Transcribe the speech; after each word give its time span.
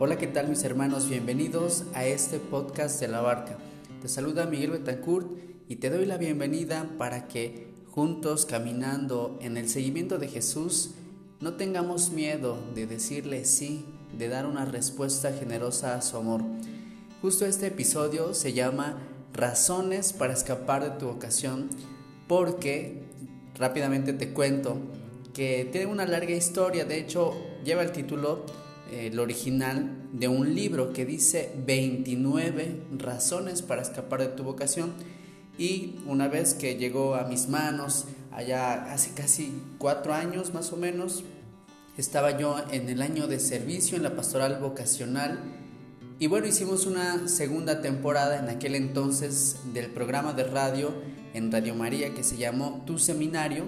Hola, 0.00 0.16
¿qué 0.16 0.28
tal 0.28 0.46
mis 0.48 0.62
hermanos? 0.62 1.08
Bienvenidos 1.08 1.82
a 1.92 2.04
este 2.04 2.38
podcast 2.38 3.00
de 3.00 3.08
la 3.08 3.20
barca. 3.20 3.58
Te 4.00 4.06
saluda 4.06 4.46
Miguel 4.46 4.70
Betancourt 4.70 5.26
y 5.68 5.74
te 5.74 5.90
doy 5.90 6.06
la 6.06 6.18
bienvenida 6.18 6.88
para 6.98 7.26
que 7.26 7.66
juntos 7.90 8.46
caminando 8.46 9.36
en 9.42 9.56
el 9.56 9.68
seguimiento 9.68 10.18
de 10.18 10.28
Jesús 10.28 10.92
no 11.40 11.54
tengamos 11.54 12.10
miedo 12.10 12.60
de 12.76 12.86
decirle 12.86 13.44
sí, 13.44 13.86
de 14.16 14.28
dar 14.28 14.46
una 14.46 14.64
respuesta 14.66 15.32
generosa 15.32 15.96
a 15.96 16.02
su 16.02 16.16
amor. 16.16 16.42
Justo 17.20 17.44
este 17.44 17.66
episodio 17.66 18.34
se 18.34 18.52
llama 18.52 19.02
Razones 19.32 20.12
para 20.12 20.32
escapar 20.32 20.84
de 20.84 20.96
tu 20.96 21.06
vocación 21.06 21.70
porque 22.28 23.02
rápidamente 23.56 24.12
te 24.12 24.32
cuento 24.32 24.76
que 25.34 25.68
tiene 25.72 25.88
una 25.88 26.06
larga 26.06 26.36
historia, 26.36 26.84
de 26.84 27.00
hecho 27.00 27.34
lleva 27.64 27.82
el 27.82 27.90
título 27.90 28.44
el 28.90 29.18
original 29.18 30.08
de 30.12 30.28
un 30.28 30.54
libro 30.54 30.92
que 30.92 31.04
dice 31.04 31.52
29 31.66 32.82
razones 32.98 33.62
para 33.62 33.82
escapar 33.82 34.20
de 34.20 34.28
tu 34.28 34.44
vocación. 34.44 34.92
Y 35.58 35.96
una 36.06 36.28
vez 36.28 36.54
que 36.54 36.76
llegó 36.76 37.14
a 37.14 37.24
mis 37.24 37.48
manos, 37.48 38.06
allá 38.30 38.92
hace 38.92 39.12
casi 39.14 39.52
cuatro 39.78 40.14
años 40.14 40.54
más 40.54 40.72
o 40.72 40.76
menos, 40.76 41.24
estaba 41.96 42.38
yo 42.38 42.56
en 42.70 42.88
el 42.88 43.02
año 43.02 43.26
de 43.26 43.40
servicio 43.40 43.96
en 43.96 44.04
la 44.04 44.14
pastoral 44.14 44.58
vocacional. 44.60 45.40
Y 46.20 46.28
bueno, 46.28 46.46
hicimos 46.46 46.86
una 46.86 47.28
segunda 47.28 47.80
temporada 47.80 48.38
en 48.38 48.48
aquel 48.48 48.74
entonces 48.74 49.56
del 49.74 49.90
programa 49.90 50.32
de 50.32 50.44
radio 50.44 50.92
en 51.34 51.52
Radio 51.52 51.74
María 51.74 52.14
que 52.14 52.24
se 52.24 52.36
llamó 52.36 52.82
Tu 52.86 52.98
Seminario 52.98 53.64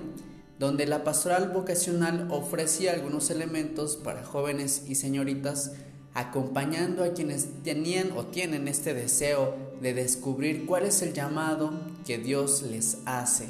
donde 0.61 0.85
la 0.85 1.05
pastoral 1.05 1.49
vocacional 1.49 2.29
ofrecía 2.31 2.93
algunos 2.93 3.31
elementos 3.31 3.97
para 3.97 4.23
jóvenes 4.23 4.85
y 4.87 4.95
señoritas 4.95 5.73
acompañando 6.13 7.03
a 7.03 7.15
quienes 7.15 7.63
tenían 7.63 8.13
o 8.15 8.27
tienen 8.27 8.69
este 8.69 8.93
deseo 8.93 9.57
de 9.81 9.95
descubrir 9.95 10.67
cuál 10.67 10.85
es 10.85 11.01
el 11.01 11.15
llamado 11.15 11.73
que 12.05 12.19
Dios 12.19 12.61
les 12.61 12.99
hace. 13.07 13.47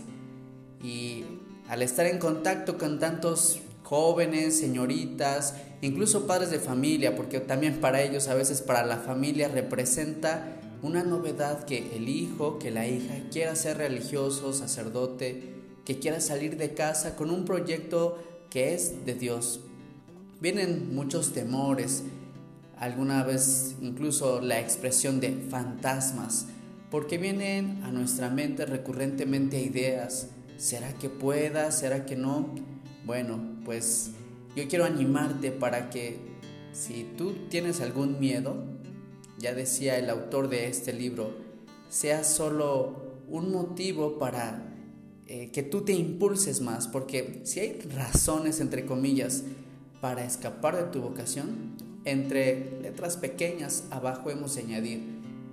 Y 0.84 1.24
al 1.68 1.82
estar 1.82 2.06
en 2.06 2.20
contacto 2.20 2.78
con 2.78 3.00
tantos 3.00 3.58
jóvenes, 3.82 4.56
señoritas, 4.60 5.56
incluso 5.80 6.28
padres 6.28 6.52
de 6.52 6.60
familia, 6.60 7.16
porque 7.16 7.40
también 7.40 7.80
para 7.80 8.02
ellos 8.02 8.28
a 8.28 8.36
veces 8.36 8.62
para 8.62 8.86
la 8.86 8.98
familia 8.98 9.48
representa 9.48 10.60
una 10.80 11.02
novedad 11.02 11.64
que 11.64 11.96
el 11.96 12.08
hijo, 12.08 12.60
que 12.60 12.70
la 12.70 12.86
hija 12.86 13.14
quiera 13.32 13.56
ser 13.56 13.78
religioso, 13.78 14.52
sacerdote, 14.52 15.58
que 15.84 15.98
quiera 15.98 16.20
salir 16.20 16.56
de 16.56 16.74
casa 16.74 17.16
con 17.16 17.30
un 17.30 17.44
proyecto 17.44 18.18
que 18.50 18.74
es 18.74 19.04
de 19.06 19.14
Dios. 19.14 19.60
Vienen 20.40 20.94
muchos 20.94 21.32
temores, 21.32 22.02
alguna 22.76 23.22
vez 23.24 23.76
incluso 23.80 24.40
la 24.40 24.60
expresión 24.60 25.20
de 25.20 25.32
fantasmas, 25.50 26.46
porque 26.90 27.18
vienen 27.18 27.82
a 27.84 27.92
nuestra 27.92 28.30
mente 28.30 28.66
recurrentemente 28.66 29.60
ideas, 29.60 30.28
¿será 30.56 30.92
que 30.94 31.08
pueda? 31.08 31.70
¿Será 31.70 32.04
que 32.06 32.16
no? 32.16 32.54
Bueno, 33.04 33.40
pues 33.64 34.10
yo 34.56 34.66
quiero 34.68 34.84
animarte 34.84 35.52
para 35.52 35.90
que 35.90 36.18
si 36.72 37.04
tú 37.16 37.34
tienes 37.48 37.80
algún 37.80 38.18
miedo, 38.18 38.64
ya 39.38 39.54
decía 39.54 39.98
el 39.98 40.10
autor 40.10 40.48
de 40.48 40.68
este 40.68 40.92
libro, 40.92 41.34
sea 41.88 42.24
solo 42.24 43.22
un 43.28 43.52
motivo 43.52 44.18
para 44.18 44.69
eh, 45.32 45.52
que 45.52 45.62
tú 45.62 45.82
te 45.82 45.92
impulses 45.92 46.60
más, 46.60 46.88
porque 46.88 47.42
si 47.44 47.60
hay 47.60 47.78
razones, 47.94 48.58
entre 48.58 48.84
comillas, 48.84 49.44
para 50.00 50.24
escapar 50.24 50.76
de 50.76 50.90
tu 50.90 51.02
vocación, 51.02 51.76
entre 52.04 52.80
letras 52.82 53.16
pequeñas 53.16 53.84
abajo 53.92 54.30
hemos 54.30 54.56
de 54.56 54.62
añadir, 54.62 55.02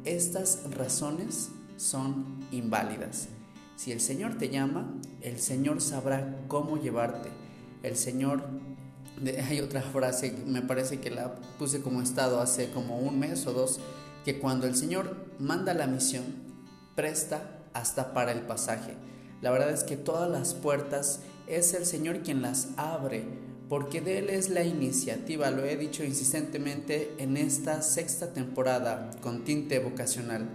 estas 0.04 0.64
razones 0.72 1.50
son 1.76 2.26
inválidas. 2.52 3.28
Si 3.76 3.92
el 3.92 4.02
Señor 4.02 4.40
te 4.40 4.50
llama, 4.50 4.92
el 5.22 5.38
Señor 5.38 5.80
sabrá 5.80 6.40
cómo 6.48 6.78
llevarte. 6.82 7.30
El 7.84 7.98
Señor, 7.98 8.46
hay 9.48 9.60
otra 9.60 9.84
frase, 9.84 10.36
me 10.48 10.64
parece 10.64 11.00
que 11.00 11.12
la 11.12 11.36
puse 11.60 11.82
como 11.82 12.02
estado 12.02 12.42
hace 12.42 12.72
como 12.72 12.98
un 12.98 13.20
mes 13.20 13.46
o 13.46 13.54
dos, 13.54 13.80
que 14.26 14.40
cuando 14.40 14.66
el 14.66 14.76
Señor 14.76 15.28
manda 15.38 15.76
la 15.76 15.86
misión, 15.86 16.24
presta 16.96 17.60
hasta 17.76 18.16
para 18.16 18.32
el 18.32 18.42
pasaje. 18.42 18.96
La 19.42 19.52
verdad 19.52 19.72
es 19.72 19.84
que 19.84 19.98
todas 19.98 20.30
las 20.30 20.54
puertas 20.54 21.22
es 21.48 21.74
el 21.74 21.86
Señor 21.86 22.20
quien 22.24 22.42
las 22.42 22.70
abre, 22.76 23.24
porque 23.70 24.02
de 24.02 24.20
Él 24.20 24.30
es 24.30 24.50
la 24.50 24.64
iniciativa, 24.64 25.52
lo 25.52 25.66
he 25.66 25.76
dicho 25.78 26.04
insistentemente 26.04 27.14
en 27.18 27.38
esta 27.38 27.82
sexta 27.82 28.34
temporada 28.34 29.12
con 29.22 29.44
tinte 29.44 29.80
vocacional. 29.80 30.48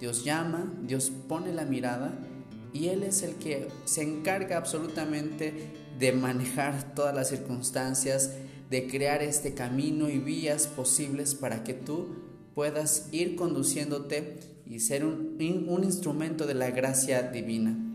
Dios 0.00 0.24
llama, 0.24 0.72
Dios 0.82 1.12
pone 1.28 1.52
la 1.52 1.64
mirada 1.64 2.12
y 2.72 2.88
Él 2.88 3.02
es 3.02 3.22
el 3.22 3.34
que 3.36 3.68
se 3.84 4.02
encarga 4.02 4.56
absolutamente 4.56 5.72
de 5.98 6.12
manejar 6.12 6.94
todas 6.94 7.14
las 7.14 7.28
circunstancias, 7.28 8.32
de 8.68 8.86
crear 8.86 9.22
este 9.22 9.54
camino 9.54 10.08
y 10.08 10.18
vías 10.18 10.66
posibles 10.66 11.34
para 11.34 11.64
que 11.64 11.74
tú 11.74 12.08
puedas 12.54 13.08
ir 13.12 13.36
conduciéndote 13.36 14.38
y 14.66 14.80
ser 14.80 15.04
un, 15.04 15.36
un 15.68 15.84
instrumento 15.84 16.46
de 16.46 16.54
la 16.54 16.70
gracia 16.70 17.22
divina. 17.22 17.89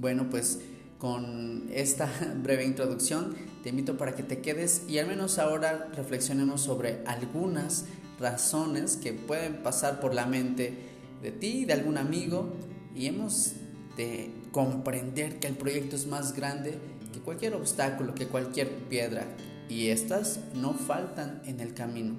Bueno, 0.00 0.30
pues 0.30 0.60
con 0.96 1.68
esta 1.74 2.10
breve 2.42 2.64
introducción 2.64 3.36
te 3.62 3.68
invito 3.68 3.98
para 3.98 4.14
que 4.14 4.22
te 4.22 4.40
quedes 4.40 4.84
y 4.88 4.98
al 4.98 5.06
menos 5.06 5.38
ahora 5.38 5.90
reflexionemos 5.94 6.62
sobre 6.62 7.02
algunas 7.04 7.84
razones 8.18 8.96
que 8.96 9.12
pueden 9.12 9.62
pasar 9.62 10.00
por 10.00 10.14
la 10.14 10.24
mente 10.24 10.72
de 11.20 11.32
ti, 11.32 11.66
de 11.66 11.74
algún 11.74 11.98
amigo 11.98 12.50
y 12.96 13.08
hemos 13.08 13.52
de 13.98 14.30
comprender 14.52 15.38
que 15.38 15.48
el 15.48 15.56
proyecto 15.56 15.96
es 15.96 16.06
más 16.06 16.34
grande 16.34 16.78
que 17.12 17.20
cualquier 17.20 17.52
obstáculo, 17.52 18.14
que 18.14 18.26
cualquier 18.26 18.70
piedra 18.88 19.26
y 19.68 19.88
estas 19.88 20.40
no 20.54 20.72
faltan 20.72 21.42
en 21.44 21.60
el 21.60 21.74
camino. 21.74 22.14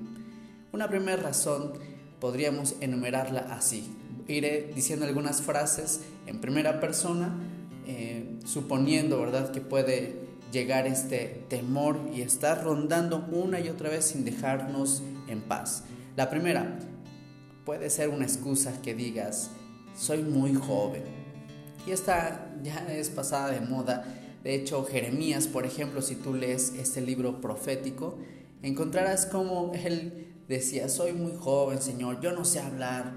Una 0.71 0.87
primera 0.87 1.19
razón 1.19 1.73
podríamos 2.19 2.75
enumerarla 2.79 3.39
así. 3.39 3.91
Iré 4.27 4.71
diciendo 4.75 5.07
algunas 5.07 5.41
frases 5.41 6.01
en 6.27 6.39
primera 6.39 6.79
persona 6.79 7.50
eh, 7.87 8.39
suponiendo, 8.45 9.19
¿verdad?, 9.19 9.51
que 9.51 9.61
puede 9.61 10.15
llegar 10.51 10.87
este 10.87 11.45
temor 11.47 11.99
y 12.13 12.21
estar 12.21 12.63
rondando 12.63 13.27
una 13.31 13.59
y 13.59 13.69
otra 13.69 13.89
vez 13.89 14.05
sin 14.05 14.25
dejarnos 14.25 15.01
en 15.27 15.41
paz. 15.41 15.83
La 16.15 16.29
primera, 16.29 16.77
puede 17.65 17.89
ser 17.89 18.09
una 18.09 18.25
excusa 18.25 18.81
que 18.81 18.93
digas, 18.93 19.51
soy 19.95 20.23
muy 20.23 20.53
joven. 20.53 21.03
Y 21.87 21.91
esta 21.91 22.53
ya 22.63 22.85
es 22.91 23.09
pasada 23.09 23.51
de 23.51 23.61
moda. 23.61 24.05
De 24.43 24.55
hecho, 24.55 24.83
Jeremías, 24.83 25.47
por 25.47 25.65
ejemplo, 25.65 26.01
si 26.01 26.15
tú 26.15 26.33
lees 26.33 26.73
este 26.75 27.01
libro 27.01 27.41
profético, 27.41 28.17
encontrarás 28.61 29.25
como 29.25 29.71
él 29.73 30.27
decía, 30.47 30.89
soy 30.89 31.13
muy 31.13 31.33
joven, 31.37 31.81
Señor, 31.81 32.19
yo 32.21 32.33
no 32.33 32.43
sé 32.43 32.59
hablar, 32.59 33.13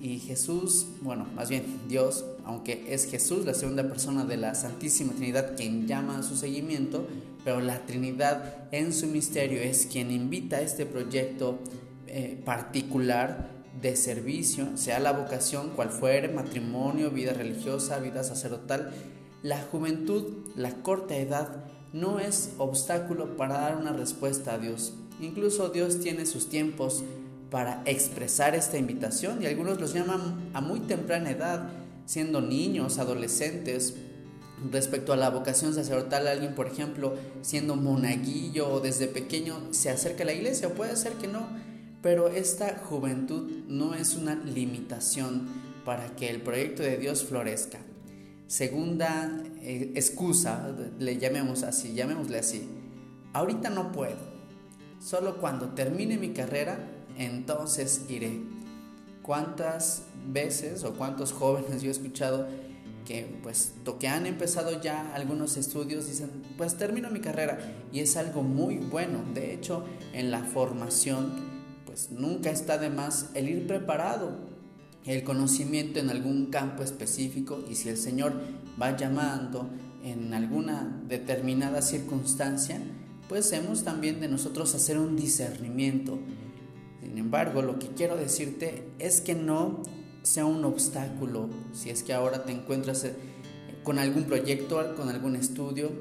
y 0.00 0.18
Jesús, 0.18 0.86
bueno, 1.00 1.26
más 1.34 1.48
bien 1.48 1.64
Dios, 1.88 2.24
aunque 2.44 2.92
es 2.92 3.06
Jesús 3.10 3.44
la 3.44 3.54
segunda 3.54 3.88
persona 3.88 4.24
de 4.24 4.36
la 4.36 4.54
Santísima 4.54 5.12
Trinidad 5.12 5.56
quien 5.56 5.86
llama 5.86 6.18
a 6.18 6.22
su 6.22 6.36
seguimiento, 6.36 7.06
pero 7.44 7.60
la 7.60 7.86
Trinidad 7.86 8.68
en 8.72 8.92
su 8.92 9.06
misterio 9.06 9.60
es 9.60 9.86
quien 9.86 10.10
invita 10.10 10.56
a 10.56 10.60
este 10.62 10.86
proyecto 10.86 11.58
eh, 12.06 12.40
particular 12.44 13.50
de 13.80 13.96
servicio, 13.96 14.76
sea 14.76 14.98
la 14.98 15.12
vocación 15.12 15.70
cual 15.70 15.90
fuere, 15.90 16.28
matrimonio, 16.28 17.10
vida 17.10 17.32
religiosa, 17.32 17.98
vida 17.98 18.22
sacerdotal, 18.24 18.92
la 19.42 19.60
juventud, 19.60 20.24
la 20.56 20.70
corta 20.82 21.16
edad, 21.16 21.64
no 21.92 22.18
es 22.18 22.52
obstáculo 22.58 23.36
para 23.36 23.58
dar 23.58 23.76
una 23.76 23.92
respuesta 23.92 24.54
a 24.54 24.58
Dios. 24.58 24.94
Incluso 25.20 25.68
Dios 25.68 26.00
tiene 26.00 26.26
sus 26.26 26.48
tiempos 26.48 27.04
para 27.50 27.82
expresar 27.84 28.54
esta 28.54 28.78
invitación 28.78 29.42
y 29.42 29.46
algunos 29.46 29.80
los 29.80 29.92
llaman 29.94 30.50
a 30.54 30.60
muy 30.60 30.80
temprana 30.80 31.30
edad, 31.30 31.68
siendo 32.06 32.40
niños, 32.40 32.98
adolescentes. 32.98 33.94
Respecto 34.70 35.12
a 35.12 35.16
la 35.16 35.30
vocación 35.30 35.74
sacerdotal, 35.74 36.26
alguien, 36.26 36.54
por 36.54 36.68
ejemplo, 36.68 37.14
siendo 37.42 37.76
monaguillo 37.76 38.68
o 38.68 38.80
desde 38.80 39.08
pequeño 39.08 39.72
se 39.72 39.90
acerca 39.90 40.22
a 40.22 40.26
la 40.26 40.32
iglesia, 40.32 40.68
o 40.68 40.74
puede 40.74 40.96
ser 40.96 41.14
que 41.14 41.28
no, 41.28 41.46
pero 42.02 42.28
esta 42.28 42.78
juventud 42.78 43.50
no 43.68 43.94
es 43.94 44.14
una 44.14 44.34
limitación 44.34 45.48
para 45.84 46.16
que 46.16 46.30
el 46.30 46.40
proyecto 46.40 46.82
de 46.82 46.96
Dios 46.96 47.24
florezca. 47.24 47.80
Segunda 48.46 49.42
eh, 49.62 49.92
excusa, 49.94 50.74
le 50.98 51.18
llamemos 51.18 51.62
así, 51.62 51.94
llamémosle 51.94 52.38
así. 52.38 52.68
Ahorita 53.32 53.70
no 53.70 53.90
puedo. 53.90 54.34
Solo 55.00 55.38
cuando 55.38 55.70
termine 55.70 56.18
mi 56.18 56.30
carrera, 56.30 56.78
entonces 57.18 58.02
iré. 58.08 58.40
¿Cuántas 59.24 60.02
veces 60.30 60.84
o 60.84 60.92
cuántos 60.92 61.32
jóvenes 61.32 61.80
yo 61.80 61.88
he 61.88 61.92
escuchado 61.92 62.46
que 63.06 63.38
pues 63.42 63.72
que 63.98 64.06
han 64.06 64.26
empezado 64.26 64.82
ya 64.82 65.14
algunos 65.14 65.56
estudios 65.56 66.06
dicen 66.06 66.30
pues 66.58 66.76
termino 66.76 67.10
mi 67.10 67.20
carrera 67.20 67.58
y 67.90 68.00
es 68.00 68.18
algo 68.18 68.42
muy 68.42 68.76
bueno. 68.76 69.24
De 69.32 69.54
hecho 69.54 69.82
en 70.12 70.30
la 70.30 70.44
formación 70.44 71.32
pues 71.86 72.10
nunca 72.10 72.50
está 72.50 72.76
de 72.76 72.90
más 72.90 73.30
el 73.32 73.48
ir 73.48 73.66
preparado 73.66 74.36
el 75.06 75.24
conocimiento 75.24 76.00
en 76.00 76.10
algún 76.10 76.46
campo 76.46 76.82
específico 76.82 77.64
y 77.70 77.76
si 77.76 77.88
el 77.88 77.96
Señor 77.96 78.34
va 78.80 78.94
llamando 78.94 79.70
en 80.02 80.34
alguna 80.34 81.02
determinada 81.08 81.80
circunstancia 81.80 82.78
pues 83.28 83.50
hemos 83.52 83.84
también 83.84 84.20
de 84.20 84.28
nosotros 84.28 84.74
hacer 84.74 84.98
un 84.98 85.16
discernimiento 85.16 86.18
sin 87.14 87.20
embargo 87.20 87.62
lo 87.62 87.78
que 87.78 87.86
quiero 87.86 88.16
decirte 88.16 88.88
es 88.98 89.20
que 89.20 89.36
no 89.36 89.84
sea 90.24 90.46
un 90.46 90.64
obstáculo, 90.64 91.48
si 91.72 91.88
es 91.88 92.02
que 92.02 92.12
ahora 92.12 92.44
te 92.44 92.50
encuentras 92.50 93.04
eh, 93.04 93.14
con 93.84 94.00
algún 94.00 94.24
proyecto, 94.24 94.96
con 94.96 95.08
algún 95.08 95.36
estudio, 95.36 95.92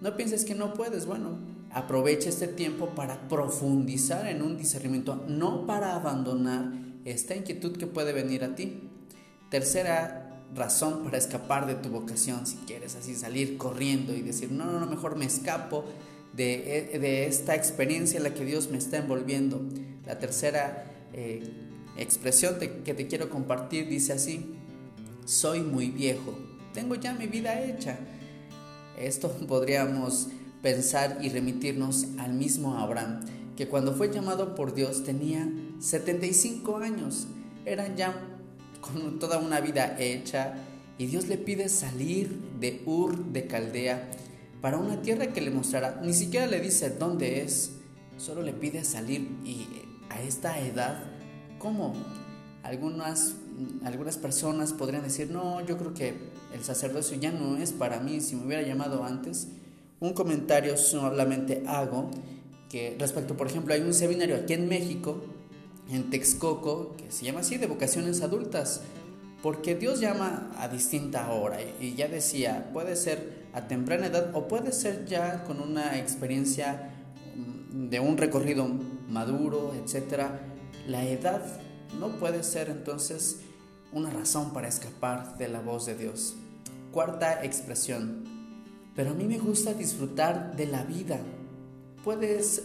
no 0.00 0.16
pienses 0.16 0.46
que 0.46 0.54
no 0.54 0.72
puedes, 0.72 1.04
bueno, 1.04 1.36
aprovecha 1.72 2.30
este 2.30 2.48
tiempo 2.48 2.86
para 2.94 3.28
profundizar 3.28 4.26
en 4.28 4.40
un 4.40 4.56
discernimiento, 4.56 5.22
no 5.28 5.66
para 5.66 5.94
abandonar 5.94 6.72
esta 7.04 7.36
inquietud 7.36 7.76
que 7.76 7.86
puede 7.86 8.14
venir 8.14 8.42
a 8.42 8.54
ti. 8.54 8.88
Tercera 9.50 10.42
razón 10.54 11.04
para 11.04 11.18
escapar 11.18 11.66
de 11.66 11.74
tu 11.74 11.90
vocación, 11.90 12.46
si 12.46 12.56
quieres 12.66 12.96
así 12.96 13.14
salir 13.14 13.58
corriendo 13.58 14.14
y 14.14 14.22
decir, 14.22 14.50
no, 14.50 14.64
no, 14.64 14.80
no, 14.80 14.86
mejor 14.86 15.16
me 15.16 15.26
escapo 15.26 15.84
de, 16.32 16.98
de 16.98 17.26
esta 17.26 17.54
experiencia 17.54 18.16
en 18.16 18.22
la 18.22 18.32
que 18.32 18.46
Dios 18.46 18.70
me 18.70 18.78
está 18.78 18.96
envolviendo. 18.96 19.60
La 20.12 20.18
tercera 20.18 20.84
eh, 21.14 21.42
expresión 21.96 22.56
que 22.58 22.92
te 22.92 23.06
quiero 23.06 23.30
compartir 23.30 23.88
dice 23.88 24.12
así, 24.12 24.44
soy 25.24 25.62
muy 25.62 25.90
viejo, 25.90 26.38
tengo 26.74 26.96
ya 26.96 27.14
mi 27.14 27.26
vida 27.26 27.62
hecha. 27.62 27.98
Esto 28.98 29.30
podríamos 29.48 30.28
pensar 30.60 31.16
y 31.22 31.30
remitirnos 31.30 32.08
al 32.18 32.34
mismo 32.34 32.76
Abraham, 32.76 33.20
que 33.56 33.68
cuando 33.68 33.94
fue 33.94 34.12
llamado 34.12 34.54
por 34.54 34.74
Dios 34.74 35.02
tenía 35.02 35.50
75 35.80 36.76
años, 36.76 37.26
eran 37.64 37.96
ya 37.96 38.14
con 38.82 39.18
toda 39.18 39.38
una 39.38 39.62
vida 39.62 39.96
hecha 39.98 40.56
y 40.98 41.06
Dios 41.06 41.26
le 41.28 41.38
pide 41.38 41.70
salir 41.70 42.38
de 42.60 42.82
Ur 42.84 43.32
de 43.32 43.46
Caldea 43.46 44.10
para 44.60 44.76
una 44.76 45.00
tierra 45.00 45.28
que 45.28 45.40
le 45.40 45.50
mostrará, 45.50 46.02
ni 46.04 46.12
siquiera 46.12 46.46
le 46.46 46.60
dice 46.60 46.90
dónde 46.90 47.40
es, 47.40 47.76
solo 48.18 48.42
le 48.42 48.52
pide 48.52 48.84
salir 48.84 49.26
y 49.42 49.66
a 50.12 50.22
esta 50.22 50.58
edad 50.60 51.12
¿Cómo? 51.62 51.94
Algunas, 52.64 53.36
algunas 53.84 54.16
personas 54.16 54.72
podrían 54.72 55.04
decir, 55.04 55.30
no, 55.30 55.64
yo 55.64 55.78
creo 55.78 55.94
que 55.94 56.14
el 56.52 56.64
sacerdocio 56.64 57.16
ya 57.16 57.30
no 57.30 57.56
es 57.56 57.70
para 57.70 58.00
mí, 58.00 58.20
si 58.20 58.34
me 58.34 58.46
hubiera 58.46 58.62
llamado 58.62 59.04
antes. 59.04 59.46
Un 60.00 60.12
comentario 60.12 60.76
solamente 60.76 61.62
hago 61.68 62.10
que 62.68 62.96
respecto, 62.98 63.36
por 63.36 63.46
ejemplo, 63.46 63.74
hay 63.74 63.80
un 63.80 63.94
seminario 63.94 64.34
aquí 64.34 64.54
en 64.54 64.68
México, 64.68 65.22
en 65.88 66.10
Texcoco, 66.10 66.96
que 66.96 67.12
se 67.12 67.24
llama 67.24 67.40
así, 67.40 67.58
de 67.58 67.68
vocaciones 67.68 68.22
adultas, 68.22 68.80
porque 69.40 69.76
Dios 69.76 70.00
llama 70.00 70.50
a 70.58 70.66
distinta 70.66 71.30
hora 71.30 71.58
y 71.80 71.94
ya 71.94 72.08
decía, 72.08 72.70
puede 72.72 72.96
ser 72.96 73.44
a 73.52 73.68
temprana 73.68 74.06
edad 74.06 74.34
o 74.34 74.48
puede 74.48 74.72
ser 74.72 75.06
ya 75.06 75.44
con 75.44 75.60
una 75.60 75.96
experiencia 75.96 76.90
mm, 77.36 77.88
de 77.88 78.00
un 78.00 78.16
recorrido 78.16 78.68
maduro, 79.12 79.72
etcétera 79.74 80.40
la 80.86 81.06
edad 81.06 81.42
no 81.98 82.18
puede 82.18 82.42
ser 82.42 82.68
entonces 82.68 83.40
una 83.92 84.10
razón 84.10 84.52
para 84.52 84.68
escapar 84.68 85.36
de 85.38 85.48
la 85.48 85.60
voz 85.60 85.86
de 85.86 85.94
Dios. 85.94 86.34
Cuarta 86.90 87.44
expresión. 87.44 88.24
Pero 88.96 89.10
a 89.10 89.14
mí 89.14 89.24
me 89.24 89.38
gusta 89.38 89.74
disfrutar 89.74 90.56
de 90.56 90.66
la 90.66 90.82
vida. 90.84 91.20
Puedes, 92.04 92.64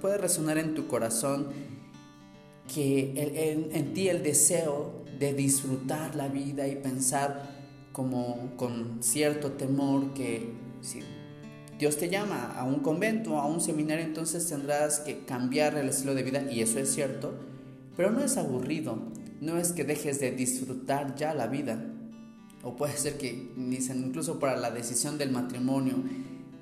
puede 0.00 0.18
resonar 0.18 0.58
en 0.58 0.74
tu 0.74 0.86
corazón 0.86 1.48
que 2.72 3.68
en, 3.72 3.94
ti 3.94 4.08
el 4.08 4.22
deseo 4.22 5.04
de 5.18 5.34
disfrutar 5.34 6.14
la 6.14 6.28
vida 6.28 6.68
y 6.68 6.76
pensar 6.76 7.56
como 7.92 8.56
con 8.56 9.02
cierto 9.02 9.52
temor 9.52 10.12
que 10.14 10.52
si 10.82 11.00
Dios 11.78 11.98
te 11.98 12.08
llama 12.08 12.54
a 12.56 12.64
un 12.64 12.80
convento, 12.80 13.38
a 13.38 13.46
un 13.46 13.60
seminario, 13.60 14.04
entonces 14.04 14.48
tendrás 14.48 15.00
que 15.00 15.24
cambiar 15.24 15.76
el 15.76 15.88
estilo 15.88 16.14
de 16.14 16.22
vida 16.22 16.50
y 16.50 16.60
eso 16.60 16.78
es 16.78 16.94
cierto, 16.94 17.34
pero 17.96 18.10
no 18.10 18.22
es 18.22 18.36
aburrido, 18.38 18.98
no 19.40 19.58
es 19.58 19.72
que 19.72 19.84
dejes 19.84 20.18
de 20.20 20.30
disfrutar 20.30 21.14
ya 21.16 21.34
la 21.34 21.46
vida. 21.46 21.92
O 22.62 22.76
puede 22.76 22.96
ser 22.96 23.18
que 23.18 23.52
dicen 23.56 24.04
incluso 24.06 24.40
para 24.40 24.56
la 24.56 24.70
decisión 24.70 25.18
del 25.18 25.30
matrimonio 25.30 25.96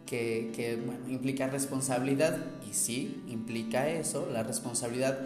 que, 0.06 0.78
implica 1.08 1.46
responsabilidad, 1.48 2.38
y 2.68 2.74
sí, 2.74 3.22
implica 3.28 3.88
eso, 3.88 4.28
la 4.32 4.42
responsabilidad 4.42 5.18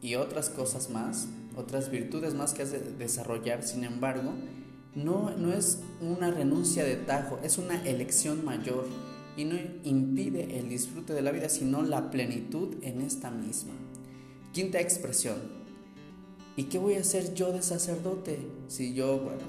y 0.00 0.14
otras 0.14 0.48
cosas 0.48 0.90
más, 0.90 1.28
otras 1.56 1.90
virtudes 1.90 2.34
más 2.34 2.54
que 2.54 2.62
has 2.62 2.72
de 2.72 2.80
desarrollar, 2.80 3.62
sin 3.62 3.84
embargo, 3.84 4.32
no, 5.04 5.30
no 5.36 5.52
es 5.52 5.80
una 6.00 6.30
renuncia 6.30 6.84
de 6.84 6.96
tajo, 6.96 7.38
es 7.42 7.58
una 7.58 7.82
elección 7.84 8.44
mayor 8.44 8.86
y 9.36 9.44
no 9.44 9.56
impide 9.84 10.58
el 10.58 10.68
disfrute 10.68 11.12
de 11.12 11.22
la 11.22 11.30
vida, 11.30 11.48
sino 11.48 11.82
la 11.82 12.10
plenitud 12.10 12.74
en 12.82 13.00
esta 13.00 13.30
misma. 13.30 13.72
Quinta 14.52 14.80
expresión. 14.80 15.36
¿Y 16.56 16.64
qué 16.64 16.78
voy 16.78 16.94
a 16.94 17.00
hacer 17.00 17.34
yo 17.34 17.52
de 17.52 17.62
sacerdote? 17.62 18.40
Si 18.66 18.94
yo, 18.94 19.18
bueno, 19.20 19.42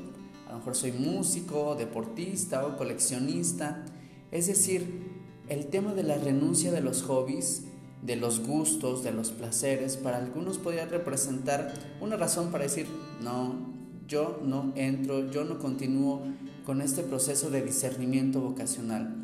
a 0.48 0.52
lo 0.52 0.60
mejor 0.60 0.76
soy 0.76 0.92
músico, 0.92 1.76
deportista 1.76 2.68
o 2.68 2.78
coleccionista. 2.78 3.84
Es 4.32 4.46
decir, 4.46 5.10
el 5.48 5.68
tema 5.68 5.96
de 5.96 6.04
la 6.04 6.20
renuncia 6.20 6.72
de 6.72 6.82
los 6.82 7.02
hobbies, 7.02 7.64
de 8.04 8.16
los 8.16 8.46
gustos, 8.46 9.04
de 9.04 9.12
los 9.12 9.32
placeres, 9.32 9.98
para 9.98 10.18
algunos 10.18 10.60
podría 10.60 10.86
representar 10.86 11.74
una 12.00 12.16
razón 12.16 12.52
para 12.52 12.66
decir, 12.66 12.86
no, 13.24 13.79
yo 14.10 14.42
no 14.44 14.74
entro, 14.76 15.30
yo 15.32 15.46
no 15.46 15.60
continúo 15.60 16.22
con 16.66 16.82
este 16.82 17.04
proceso 17.04 17.50
de 17.50 17.62
discernimiento 17.62 18.42
vocacional. 18.42 19.16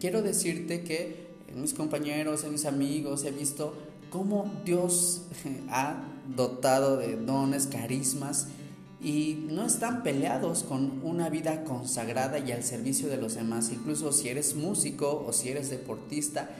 Quiero 0.00 0.22
decirte 0.22 0.82
que 0.82 1.26
en 1.48 1.60
mis 1.60 1.74
compañeros, 1.74 2.42
en 2.44 2.52
mis 2.52 2.64
amigos, 2.64 3.24
he 3.24 3.30
visto 3.30 3.74
cómo 4.10 4.50
Dios 4.64 5.26
ha 5.68 6.02
dotado 6.34 6.96
de 6.96 7.16
dones, 7.16 7.66
carismas 7.66 8.48
y 9.02 9.44
no 9.50 9.66
están 9.66 10.02
peleados 10.02 10.62
con 10.62 11.00
una 11.04 11.28
vida 11.28 11.62
consagrada 11.64 12.38
y 12.38 12.52
al 12.52 12.64
servicio 12.64 13.08
de 13.08 13.18
los 13.18 13.34
demás. 13.34 13.70
Incluso 13.70 14.12
si 14.12 14.30
eres 14.30 14.56
músico 14.56 15.24
o 15.26 15.32
si 15.32 15.50
eres 15.50 15.68
deportista, 15.68 16.50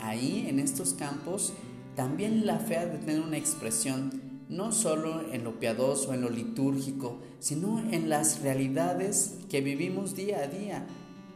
ahí 0.00 0.46
en 0.48 0.60
estos 0.60 0.92
campos 0.92 1.54
también 1.96 2.44
la 2.44 2.58
fe 2.58 2.76
ha 2.76 2.86
de 2.86 2.98
tener 2.98 3.22
una 3.22 3.38
expresión 3.38 4.25
no 4.48 4.72
solo 4.72 5.32
en 5.32 5.44
lo 5.44 5.58
piadoso, 5.58 6.14
en 6.14 6.20
lo 6.20 6.30
litúrgico, 6.30 7.18
sino 7.40 7.80
en 7.90 8.08
las 8.08 8.42
realidades 8.42 9.34
que 9.48 9.60
vivimos 9.60 10.14
día 10.14 10.40
a 10.40 10.46
día 10.46 10.86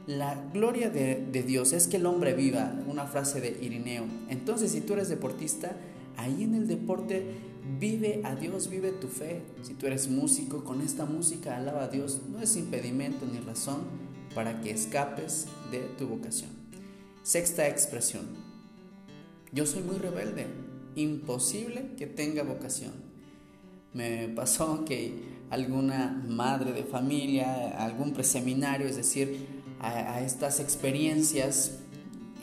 la 0.06 0.34
gloria 0.52 0.90
de, 0.90 1.44
Dios 1.46 1.72
es 1.72 1.86
que 1.86 1.98
el 1.98 2.06
hombre 2.06 2.34
viva, 2.34 2.74
una 2.88 3.06
frase 3.06 3.40
de 3.40 3.56
Irineo. 3.64 4.06
Entonces, 4.28 4.72
si 4.72 4.80
tú 4.80 4.94
eres 4.94 5.08
deportista, 5.08 5.76
ahí 6.16 6.42
en 6.42 6.54
el 6.54 6.66
deporte 6.66 7.24
vive 7.78 8.20
a 8.24 8.34
Dios, 8.34 8.68
vive 8.68 8.90
tu 8.90 9.06
fe. 9.06 9.42
Si 9.62 9.74
tú 9.74 9.86
eres 9.86 10.08
músico, 10.08 10.64
con 10.64 10.80
esta 10.80 11.04
música 11.04 11.56
alaba 11.56 11.84
a 11.84 11.88
Dios. 11.88 12.22
No 12.28 12.40
es 12.40 12.56
impedimento 12.56 13.24
ni 13.24 13.38
razón 13.38 13.82
para 14.34 14.60
que 14.60 14.70
escapes 14.70 15.46
de 15.70 15.80
tu 15.98 16.08
vocación. 16.08 16.50
Sexta 17.22 17.68
expresión. 17.68 18.26
Yo 19.52 19.64
soy 19.64 19.82
muy 19.82 19.96
rebelde. 19.96 20.46
Imposible 20.96 21.92
que 21.96 22.06
tenga 22.06 22.42
vocación. 22.42 22.92
Me 23.92 24.28
pasó 24.28 24.84
que 24.84 25.14
alguna 25.50 26.22
madre 26.28 26.72
de 26.72 26.84
familia, 26.84 27.76
algún 27.84 28.12
preseminario, 28.12 28.86
es 28.86 28.96
decir, 28.96 29.46
a, 29.80 30.20
estas 30.20 30.60
experiencias 30.60 31.78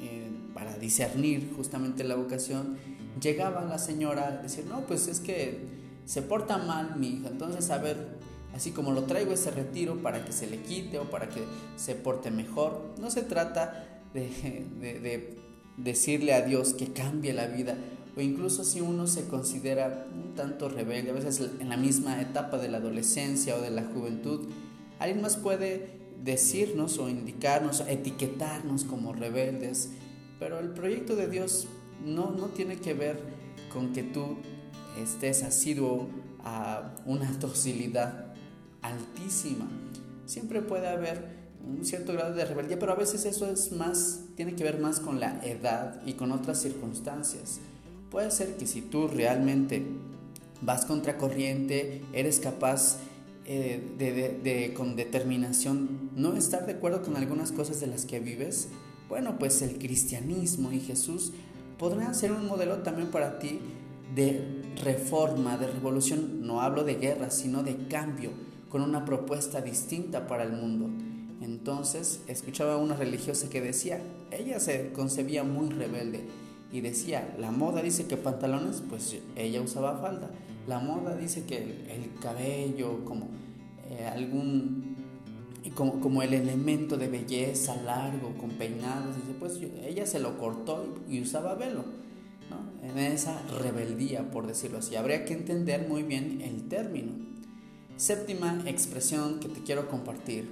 eh, 0.01 0.29
para 0.53 0.77
discernir 0.77 1.53
justamente 1.55 2.03
la 2.03 2.15
vocación, 2.15 2.77
llegaba 3.21 3.63
la 3.63 3.79
señora 3.79 4.27
a 4.27 4.31
decir, 4.43 4.65
no, 4.65 4.81
pues 4.81 5.07
es 5.07 5.19
que 5.19 5.59
se 6.05 6.21
porta 6.21 6.57
mal 6.57 6.95
mi 6.97 7.09
hija, 7.09 7.29
entonces 7.29 7.69
a 7.69 7.77
ver, 7.77 8.17
así 8.53 8.71
como 8.71 8.91
lo 8.91 9.03
traigo 9.03 9.33
ese 9.33 9.51
retiro 9.51 10.01
para 10.01 10.25
que 10.25 10.31
se 10.31 10.47
le 10.47 10.61
quite 10.61 10.99
o 10.99 11.09
para 11.09 11.29
que 11.29 11.43
se 11.77 11.95
porte 11.95 12.31
mejor, 12.31 12.93
no 12.99 13.09
se 13.09 13.23
trata 13.23 14.01
de, 14.13 14.29
de 14.79 15.37
decirle 15.77 16.33
a 16.33 16.41
Dios 16.41 16.73
que 16.73 16.91
cambie 16.91 17.33
la 17.33 17.47
vida 17.47 17.75
o 18.17 18.21
incluso 18.21 18.63
si 18.63 18.81
uno 18.81 19.05
se 19.05 19.27
considera 19.27 20.07
un 20.11 20.33
tanto 20.33 20.69
rebelde, 20.69 21.11
a 21.11 21.13
veces 21.13 21.51
en 21.59 21.69
la 21.69 21.77
misma 21.77 22.19
etapa 22.19 22.57
de 22.57 22.67
la 22.67 22.77
adolescencia 22.77 23.55
o 23.55 23.61
de 23.61 23.69
la 23.69 23.83
juventud, 23.83 24.47
alguien 24.97 25.21
más 25.21 25.37
puede 25.37 25.91
decirnos 26.23 26.97
o 26.97 27.09
indicarnos, 27.09 27.81
etiquetarnos 27.87 28.85
como 28.85 29.13
rebeldes, 29.13 29.91
pero 30.39 30.57
el 30.59 30.69
proyecto 30.69 31.15
de 31.15 31.27
Dios 31.27 31.67
no, 32.03 32.31
no 32.31 32.47
tiene 32.47 32.77
que 32.77 32.95
ver 32.95 33.19
con 33.71 33.93
que 33.93 34.01
tú 34.01 34.37
estés 34.99 35.43
asiduo 35.43 36.07
a 36.43 36.95
una 37.05 37.31
docilidad 37.39 38.33
altísima. 38.81 39.67
Siempre 40.25 40.63
puede 40.63 40.87
haber 40.87 41.37
un 41.63 41.85
cierto 41.85 42.13
grado 42.13 42.33
de 42.33 42.45
rebeldía, 42.45 42.79
pero 42.79 42.93
a 42.93 42.95
veces 42.95 43.25
eso 43.25 43.45
es 43.45 43.71
más, 43.73 44.21
tiene 44.35 44.55
que 44.55 44.63
ver 44.63 44.79
más 44.79 44.99
con 44.99 45.19
la 45.19 45.39
edad 45.45 46.01
y 46.03 46.13
con 46.13 46.31
otras 46.31 46.59
circunstancias. 46.59 47.59
Puede 48.09 48.31
ser 48.31 48.55
que 48.55 48.65
si 48.65 48.81
tú 48.81 49.07
realmente 49.07 49.85
vas 50.61 50.85
contra 50.85 51.17
corriente, 51.17 52.03
eres 52.13 52.39
capaz 52.39 52.97
eh, 53.45 53.81
de, 53.97 54.73
con 54.73 54.95
determinación 54.95 56.11
no 56.15 56.35
estar 56.35 56.65
de 56.65 56.73
acuerdo 56.73 57.01
con 57.01 57.17
algunas 57.17 57.51
cosas 57.51 57.79
de 57.79 57.87
las 57.87 58.05
que 58.05 58.19
vives, 58.19 58.69
bueno, 59.09 59.37
pues 59.37 59.61
el 59.61 59.77
cristianismo 59.77 60.71
y 60.71 60.79
Jesús 60.79 61.33
podrán 61.77 62.15
ser 62.15 62.31
un 62.31 62.47
modelo 62.47 62.79
también 62.79 63.09
para 63.09 63.39
ti 63.39 63.59
de 64.15 64.63
reforma, 64.83 65.57
de 65.57 65.67
revolución. 65.67 66.45
No 66.45 66.61
hablo 66.61 66.83
de 66.83 66.95
guerra, 66.95 67.29
sino 67.29 67.63
de 67.63 67.87
cambio, 67.87 68.31
con 68.69 68.81
una 68.81 69.05
propuesta 69.05 69.61
distinta 69.61 70.27
para 70.27 70.43
el 70.43 70.53
mundo. 70.53 70.89
Entonces 71.41 72.21
escuchaba 72.27 72.73
a 72.73 72.77
una 72.77 72.95
religiosa 72.95 73.49
que 73.49 73.61
decía, 73.61 74.01
ella 74.31 74.59
se 74.59 74.91
concebía 74.91 75.43
muy 75.43 75.69
rebelde 75.69 76.25
y 76.71 76.81
decía, 76.81 77.35
la 77.39 77.51
moda 77.51 77.81
dice 77.81 78.07
que 78.07 78.17
pantalones, 78.17 78.83
pues 78.89 79.17
ella 79.35 79.61
usaba 79.61 79.97
falda. 79.99 80.29
La 80.67 80.79
moda 80.79 81.15
dice 81.15 81.45
que 81.45 81.57
el, 81.57 82.19
cabello, 82.21 83.05
como 83.05 83.29
eh, 83.89 84.05
algún, 84.05 84.97
como, 85.75 86.01
como, 86.01 86.21
el 86.23 86.33
elemento 86.33 86.97
de 86.97 87.07
belleza 87.07 87.81
largo, 87.83 88.33
con 88.37 88.49
peinados, 88.51 89.15
dice, 89.15 89.33
pues 89.39 89.59
ella 89.85 90.05
se 90.05 90.19
lo 90.19 90.37
cortó 90.37 90.95
y, 91.09 91.21
usaba 91.21 91.55
velo. 91.55 91.85
¿no? 92.49 92.87
En 92.89 92.97
esa 92.97 93.41
rebeldía, 93.61 94.29
por 94.29 94.45
decirlo 94.45 94.79
así. 94.79 94.97
Habría 94.97 95.23
que 95.23 95.33
entender 95.33 95.87
muy 95.87 96.03
bien 96.03 96.41
el 96.41 96.67
término. 96.67 97.13
Séptima 97.95 98.61
expresión 98.65 99.39
que 99.39 99.47
te 99.47 99.61
quiero 99.61 99.87
compartir. 99.87 100.49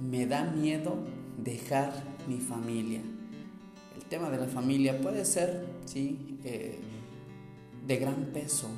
Me 0.00 0.26
da 0.26 0.44
miedo 0.44 0.98
dejar 1.42 1.92
mi 2.28 2.40
familia 2.40 3.00
tema 4.08 4.30
de 4.30 4.38
la 4.38 4.46
familia 4.46 5.00
puede 5.00 5.24
ser, 5.24 5.66
sí, 5.84 6.38
eh, 6.44 6.78
de 7.86 7.96
gran 7.96 8.30
peso 8.32 8.68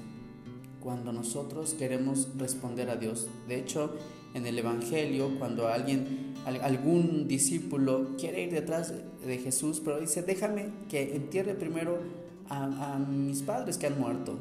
cuando 0.80 1.12
nosotros 1.12 1.74
queremos 1.74 2.28
responder 2.38 2.90
a 2.90 2.96
Dios. 2.96 3.26
De 3.48 3.58
hecho, 3.58 3.96
en 4.34 4.46
el 4.46 4.58
Evangelio, 4.58 5.36
cuando 5.38 5.68
alguien, 5.68 6.34
algún 6.44 7.26
discípulo 7.26 8.16
quiere 8.18 8.44
ir 8.44 8.52
detrás 8.52 8.94
de 9.26 9.38
Jesús, 9.38 9.82
pero 9.84 9.98
dice, 9.98 10.22
déjame 10.22 10.68
que 10.88 11.16
entierre 11.16 11.54
primero 11.54 11.98
a, 12.48 12.98
mis 12.98 13.42
padres 13.42 13.78
que 13.78 13.86
han 13.88 13.98
muerto. 13.98 14.38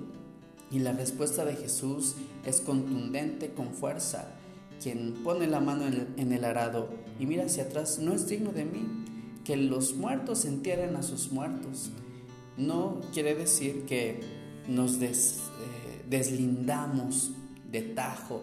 Y 0.72 0.80
la 0.80 0.94
respuesta 0.94 1.46
de 1.46 1.56
Jesús 1.56 2.16
es 2.46 2.62
contundente, 2.62 3.50
con 3.50 3.74
fuerza. 3.74 4.28
Quien 4.82 5.14
pone 5.24 5.48
la 5.48 5.62
mano 5.62 5.86
en 5.88 6.32
el 6.32 6.44
arado 6.44 6.90
y 7.20 7.26
mira 7.26 7.46
hacia 7.46 7.64
atrás 7.64 7.98
no 7.98 8.14
es 8.14 8.28
digno 8.28 8.52
de 8.52 8.66
mí 8.66 9.05
que 9.46 9.56
los 9.56 9.96
muertos 9.96 10.44
entierren 10.44 10.98
a 10.98 11.04
sus 11.04 11.32
muertos. 11.32 11.92
No 12.58 13.00
quiere 13.14 13.36
decir 13.36 13.86
que 13.86 14.20
nos 14.68 15.00
eh, 15.02 15.12
deslindamos 16.10 17.32
de 17.72 17.82
tajo 17.82 18.42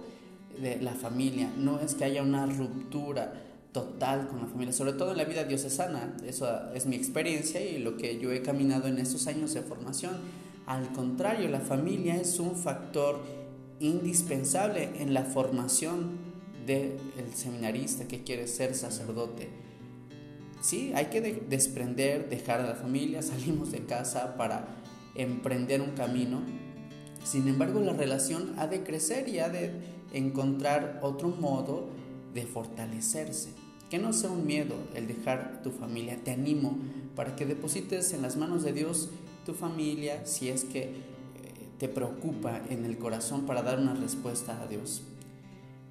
de 0.60 0.80
la 0.80 0.92
familia, 0.92 1.50
no 1.58 1.80
es 1.80 1.94
que 1.94 2.04
haya 2.04 2.22
una 2.22 2.46
ruptura 2.46 3.32
total 3.72 4.28
con 4.28 4.40
la 4.40 4.46
familia, 4.46 4.72
sobre 4.72 4.92
todo 4.92 5.12
en 5.12 5.16
la 5.16 5.24
vida 5.24 5.44
diocesana, 5.44 6.14
eso 6.26 6.46
es 6.74 6.86
mi 6.86 6.94
experiencia 6.94 7.60
y 7.64 7.78
lo 7.78 7.96
que 7.96 8.18
yo 8.18 8.30
he 8.30 8.42
caminado 8.42 8.86
en 8.86 8.98
estos 8.98 9.26
años 9.26 9.54
de 9.54 9.62
formación. 9.62 10.12
Al 10.66 10.92
contrario, 10.92 11.48
la 11.48 11.60
familia 11.60 12.16
es 12.16 12.38
un 12.38 12.54
factor 12.54 13.18
indispensable 13.80 14.90
en 15.00 15.14
la 15.14 15.24
formación 15.24 16.32
del 16.66 16.98
seminarista 17.34 18.06
que 18.06 18.22
quiere 18.22 18.46
ser 18.46 18.74
sacerdote 18.74 19.61
Sí, 20.62 20.92
hay 20.94 21.06
que 21.06 21.20
desprender, 21.20 22.28
dejar 22.30 22.60
a 22.60 22.66
la 22.66 22.74
familia, 22.76 23.20
salimos 23.22 23.72
de 23.72 23.84
casa 23.84 24.36
para 24.36 24.68
emprender 25.16 25.82
un 25.82 25.90
camino. 25.90 26.40
Sin 27.24 27.48
embargo, 27.48 27.80
la 27.80 27.92
relación 27.92 28.54
ha 28.58 28.68
de 28.68 28.84
crecer 28.84 29.28
y 29.28 29.40
ha 29.40 29.48
de 29.48 29.72
encontrar 30.12 31.00
otro 31.02 31.28
modo 31.28 31.88
de 32.32 32.46
fortalecerse. 32.46 33.50
Que 33.90 33.98
no 33.98 34.12
sea 34.12 34.30
un 34.30 34.46
miedo 34.46 34.76
el 34.94 35.08
dejar 35.08 35.62
tu 35.62 35.70
familia. 35.70 36.18
Te 36.22 36.30
animo 36.30 36.78
para 37.16 37.36
que 37.36 37.44
deposites 37.44 38.12
en 38.12 38.22
las 38.22 38.36
manos 38.36 38.62
de 38.62 38.72
Dios 38.72 39.10
tu 39.44 39.54
familia 39.54 40.24
si 40.24 40.48
es 40.48 40.64
que 40.64 40.84
eh, 40.84 40.92
te 41.78 41.88
preocupa 41.88 42.62
en 42.70 42.84
el 42.84 42.98
corazón 42.98 43.46
para 43.46 43.62
dar 43.62 43.80
una 43.80 43.94
respuesta 43.94 44.62
a 44.62 44.66
Dios. 44.68 45.02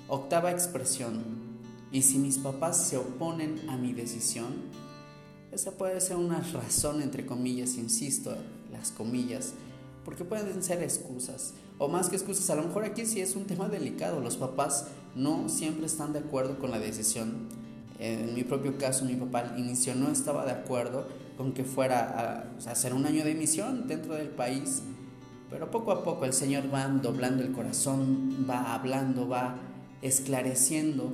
Octava 0.07 0.51
expresión, 0.51 1.50
y 1.91 2.03
si 2.03 2.17
mis 2.17 2.37
papás 2.37 2.87
se 2.87 2.97
oponen 2.97 3.69
a 3.69 3.77
mi 3.77 3.93
decisión, 3.93 4.47
esa 5.51 5.71
puede 5.71 5.99
ser 5.99 6.15
una 6.15 6.39
razón, 6.39 7.01
entre 7.01 7.25
comillas, 7.25 7.75
insisto, 7.75 8.33
las 8.71 8.91
comillas, 8.91 9.53
porque 10.05 10.23
pueden 10.23 10.63
ser 10.63 10.81
excusas. 10.81 11.53
O 11.77 11.89
más 11.89 12.09
que 12.09 12.15
excusas, 12.15 12.49
a 12.49 12.55
lo 12.55 12.63
mejor 12.63 12.85
aquí 12.85 13.05
sí 13.05 13.19
es 13.19 13.35
un 13.35 13.45
tema 13.45 13.67
delicado. 13.67 14.21
Los 14.21 14.37
papás 14.37 14.87
no 15.15 15.49
siempre 15.49 15.85
están 15.85 16.13
de 16.13 16.19
acuerdo 16.19 16.57
con 16.57 16.71
la 16.71 16.79
decisión. 16.79 17.49
En 17.99 18.33
mi 18.33 18.43
propio 18.43 18.77
caso, 18.77 19.03
mi 19.03 19.15
papá 19.15 19.39
al 19.39 19.59
inicio 19.59 19.93
no 19.93 20.09
estaba 20.09 20.45
de 20.45 20.51
acuerdo 20.51 21.07
con 21.37 21.53
que 21.53 21.65
fuera 21.65 22.47
a, 22.65 22.71
hacer 22.71 22.93
un 22.93 23.05
año 23.05 23.25
de 23.25 23.35
misión 23.35 23.87
dentro 23.87 24.15
del 24.15 24.29
país. 24.29 24.83
Pero 25.49 25.69
poco 25.69 25.91
a 25.91 26.03
poco 26.03 26.23
el 26.23 26.33
Señor 26.33 26.73
va 26.73 26.87
doblando 26.87 27.43
el 27.43 27.51
corazón, 27.51 28.47
va 28.49 28.73
hablando, 28.73 29.27
va 29.27 29.57
esclareciendo 30.01 31.13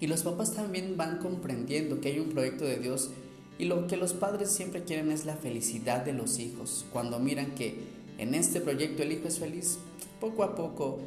y 0.00 0.06
los 0.06 0.22
papás 0.22 0.52
también 0.52 0.96
van 0.96 1.18
comprendiendo 1.18 2.00
que 2.00 2.08
hay 2.08 2.18
un 2.18 2.28
proyecto 2.28 2.64
de 2.64 2.78
Dios 2.78 3.10
y 3.58 3.64
lo 3.64 3.86
que 3.86 3.96
los 3.96 4.12
padres 4.12 4.50
siempre 4.50 4.84
quieren 4.84 5.10
es 5.10 5.24
la 5.24 5.36
felicidad 5.36 6.04
de 6.04 6.12
los 6.12 6.38
hijos. 6.38 6.84
Cuando 6.92 7.18
miran 7.18 7.54
que 7.54 7.78
en 8.18 8.34
este 8.34 8.60
proyecto 8.60 9.02
el 9.02 9.12
hijo 9.12 9.28
es 9.28 9.38
feliz, 9.38 9.78
poco 10.20 10.42
a 10.42 10.54
poco 10.54 10.98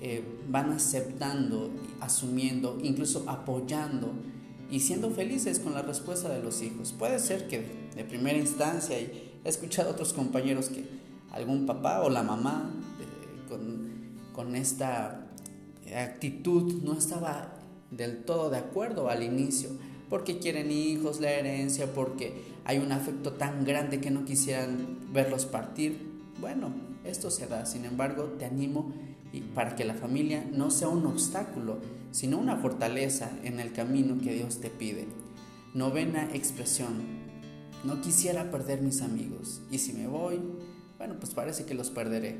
eh, 0.00 0.22
van 0.48 0.70
aceptando, 0.70 1.70
asumiendo, 2.00 2.78
incluso 2.82 3.24
apoyando 3.28 4.12
y 4.70 4.80
siendo 4.80 5.10
felices 5.10 5.60
con 5.60 5.74
la 5.74 5.82
respuesta 5.82 6.30
de 6.30 6.42
los 6.42 6.62
hijos. 6.62 6.94
Puede 6.98 7.18
ser 7.18 7.46
que 7.48 7.88
de 7.94 8.04
primera 8.04 8.38
instancia, 8.38 8.98
y 8.98 9.32
he 9.44 9.48
escuchado 9.48 9.90
a 9.90 9.92
otros 9.92 10.12
compañeros 10.14 10.68
que 10.68 10.84
algún 11.32 11.66
papá 11.66 12.00
o 12.00 12.08
la 12.08 12.22
mamá 12.22 12.70
eh, 13.00 13.48
con, 13.48 13.88
con 14.32 14.56
esta 14.56 15.26
actitud 15.94 16.82
no 16.82 16.92
estaba 16.94 17.57
del 17.90 18.24
todo 18.24 18.50
de 18.50 18.58
acuerdo 18.58 19.08
al 19.08 19.22
inicio, 19.22 19.70
porque 20.08 20.38
quieren 20.38 20.70
hijos, 20.70 21.20
la 21.20 21.30
herencia, 21.30 21.92
porque 21.92 22.42
hay 22.64 22.78
un 22.78 22.92
afecto 22.92 23.32
tan 23.32 23.64
grande 23.64 24.00
que 24.00 24.10
no 24.10 24.24
quisieran 24.24 24.98
verlos 25.12 25.46
partir. 25.46 26.08
Bueno, 26.40 26.72
esto 27.04 27.30
se 27.30 27.46
da, 27.46 27.66
sin 27.66 27.84
embargo, 27.84 28.24
te 28.38 28.44
animo 28.44 28.92
y 29.32 29.40
para 29.40 29.76
que 29.76 29.84
la 29.84 29.94
familia 29.94 30.46
no 30.52 30.70
sea 30.70 30.88
un 30.88 31.06
obstáculo, 31.06 31.78
sino 32.10 32.38
una 32.38 32.56
fortaleza 32.56 33.30
en 33.44 33.60
el 33.60 33.72
camino 33.72 34.18
que 34.20 34.34
Dios 34.34 34.60
te 34.60 34.70
pide. 34.70 35.06
Novena 35.74 36.30
expresión. 36.32 37.18
No 37.84 38.00
quisiera 38.00 38.50
perder 38.50 38.82
mis 38.82 39.02
amigos 39.02 39.62
y 39.70 39.78
si 39.78 39.92
me 39.92 40.08
voy, 40.08 40.40
bueno, 40.96 41.14
pues 41.20 41.32
parece 41.32 41.64
que 41.64 41.74
los 41.74 41.90
perderé. 41.90 42.36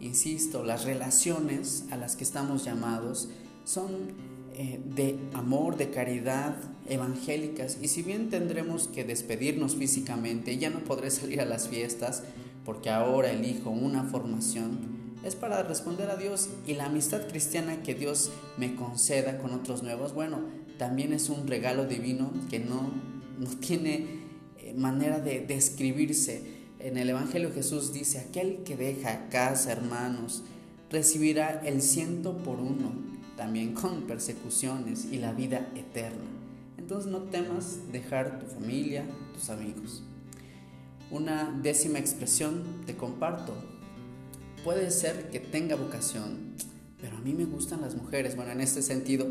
Insisto, 0.00 0.64
las 0.64 0.84
relaciones 0.84 1.84
a 1.90 1.96
las 1.96 2.16
que 2.16 2.24
estamos 2.24 2.64
llamados 2.64 3.28
son 3.64 4.37
eh, 4.60 4.80
de 4.84 5.16
amor, 5.34 5.76
de 5.76 5.90
caridad 5.90 6.56
evangélicas. 6.88 7.78
Y 7.80 7.86
si 7.86 8.02
bien 8.02 8.28
tendremos 8.28 8.88
que 8.88 9.04
despedirnos 9.04 9.76
físicamente, 9.76 10.58
ya 10.58 10.68
no 10.68 10.80
podré 10.80 11.12
salir 11.12 11.40
a 11.40 11.44
las 11.44 11.68
fiestas 11.68 12.24
porque 12.64 12.90
ahora 12.90 13.30
elijo 13.30 13.70
una 13.70 14.02
formación, 14.02 15.12
es 15.22 15.36
para 15.36 15.62
responder 15.62 16.10
a 16.10 16.16
Dios 16.16 16.48
y 16.66 16.74
la 16.74 16.86
amistad 16.86 17.28
cristiana 17.28 17.84
que 17.84 17.94
Dios 17.94 18.32
me 18.56 18.74
conceda 18.74 19.38
con 19.38 19.52
otros 19.52 19.84
nuevos, 19.84 20.12
bueno, 20.12 20.40
también 20.76 21.12
es 21.12 21.28
un 21.28 21.46
regalo 21.46 21.86
divino 21.86 22.32
que 22.50 22.58
no, 22.58 22.90
no 23.38 23.50
tiene 23.60 24.06
eh, 24.58 24.74
manera 24.76 25.20
de 25.20 25.38
describirse. 25.38 26.42
En 26.80 26.98
el 26.98 27.08
Evangelio 27.08 27.52
Jesús 27.52 27.92
dice, 27.92 28.18
aquel 28.18 28.64
que 28.64 28.76
deja 28.76 29.28
casa, 29.28 29.70
hermanos, 29.70 30.42
recibirá 30.90 31.62
el 31.64 31.80
ciento 31.80 32.38
por 32.38 32.58
uno 32.58 33.17
también 33.38 33.72
con 33.72 34.02
persecuciones 34.02 35.06
y 35.10 35.18
la 35.18 35.32
vida 35.32 35.70
eterna. 35.76 36.26
Entonces 36.76 37.10
no 37.10 37.20
temas 37.20 37.78
dejar 37.92 38.40
tu 38.40 38.46
familia, 38.46 39.04
tus 39.32 39.48
amigos. 39.48 40.02
una 41.10 41.58
décima 41.62 41.98
expresión, 41.98 42.82
te 42.84 42.94
comparto. 42.94 43.54
Puede 44.62 44.90
ser 44.90 45.30
que 45.30 45.40
tenga 45.40 45.76
vocación, 45.76 46.52
pero 47.00 47.16
a 47.16 47.20
mí 47.20 47.32
me 47.32 47.46
gustan 47.46 47.80
las 47.80 47.94
mujeres. 47.94 48.36
Bueno, 48.36 48.50
en 48.50 48.60
este 48.60 48.82
sentido, 48.82 49.26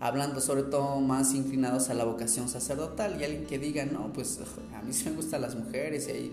hablando 0.00 0.40
sobre 0.40 0.64
todo 0.64 0.98
más 0.98 1.34
inclinados 1.34 1.88
a 1.90 1.94
la 1.94 2.04
vocación 2.04 2.48
sacerdotal 2.48 3.20
y 3.20 3.24
alguien 3.24 3.44
que 3.44 3.60
diga, 3.60 3.84
no, 3.84 4.12
pues 4.12 4.40
a 4.74 4.82
mí 4.82 4.92
sí 4.92 5.08
me 5.08 5.14
gustan 5.14 5.42
las 5.42 5.54
mujeres 5.54 6.08
y 6.08 6.10
ahí 6.10 6.32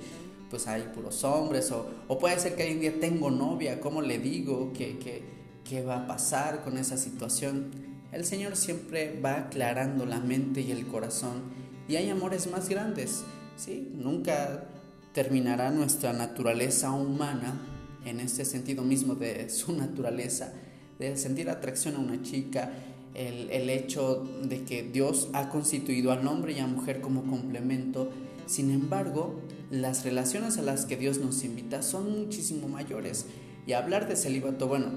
pues 0.50 0.66
hay 0.68 0.90
puros 0.96 1.24
hombres 1.26 1.72
o, 1.72 1.86
o 2.08 2.18
puede 2.18 2.40
ser 2.40 2.56
que 2.56 2.72
en 2.72 2.80
día 2.80 3.00
tengo 3.00 3.30
novia, 3.30 3.82
¿cómo 3.82 4.02
le 4.02 4.18
digo? 4.18 4.72
¿Qué, 4.74 4.98
qué, 4.98 5.37
qué 5.68 5.84
va 5.84 5.98
a 5.98 6.08
pasar 6.08 6.64
con 6.64 6.78
esa 6.78 6.98
situación? 6.98 7.72
El 8.12 8.26
Señor 8.26 8.56
siempre 8.56 9.20
va 9.20 9.38
aclarando 9.38 10.06
la 10.06 10.20
mente 10.20 10.62
y 10.62 10.72
el 10.72 10.88
corazón 10.88 11.42
y 11.88 11.96
hay 11.96 12.10
amores 12.10 12.50
más 12.50 12.70
grandes, 12.70 13.24
¿sí? 13.58 13.92
Nunca 13.94 14.70
terminará 15.14 15.72
nuestra 15.72 16.14
naturaleza 16.14 16.92
humana 16.92 17.60
en 18.06 18.20
este 18.20 18.46
sentido 18.46 18.84
mismo 18.84 19.16
de 19.16 19.50
su 19.50 19.74
naturaleza, 19.74 20.54
de 21.00 21.18
sentir 21.18 21.50
atracción 21.50 21.96
a 21.96 22.00
una 22.00 22.22
chica, 22.22 22.72
el, 23.14 23.50
el, 23.50 23.70
hecho 23.70 24.28
de 24.44 24.64
que 24.64 24.84
Dios 24.84 25.30
ha 25.34 25.50
constituido 25.50 26.12
al 26.12 26.26
hombre 26.28 26.54
y 26.54 26.60
a 26.60 26.68
mujer 26.68 27.02
como 27.02 27.24
complemento. 27.24 28.10
Sin 28.46 28.70
embargo, 28.72 29.42
las 29.72 30.06
relaciones 30.06 30.58
a 30.58 30.62
las 30.62 30.86
que 30.86 30.98
Dios 30.98 31.18
nos 31.18 31.44
invita 31.44 31.82
son 31.82 32.20
muchísimo 32.20 32.68
mayores. 32.68 33.26
Y 33.66 33.74
hablar 33.74 34.08
de 34.08 34.16
celibato, 34.16 34.68
bueno, 34.68 34.92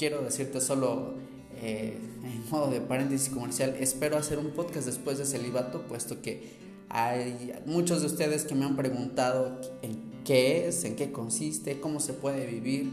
quiero 0.00 0.22
decirte 0.22 0.62
solo 0.62 1.12
eh, 1.60 1.98
en 2.24 2.50
modo 2.50 2.70
de 2.70 2.80
paréntesis 2.80 3.28
comercial, 3.28 3.76
espero 3.78 4.16
hacer 4.16 4.38
un 4.38 4.52
podcast 4.52 4.86
después 4.86 5.18
de 5.18 5.26
celibato, 5.26 5.82
puesto 5.82 6.22
que 6.22 6.54
hay 6.88 7.52
muchos 7.66 8.00
de 8.00 8.06
ustedes 8.06 8.44
que 8.44 8.54
me 8.54 8.64
han 8.64 8.76
preguntado 8.76 9.60
en 9.82 10.00
qué 10.24 10.66
es, 10.66 10.84
en 10.84 10.96
qué 10.96 11.12
consiste, 11.12 11.80
cómo 11.80 12.00
se 12.00 12.14
puede 12.14 12.46
vivir. 12.46 12.90